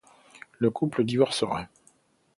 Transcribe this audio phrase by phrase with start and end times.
[0.57, 1.67] Le couple divorcera.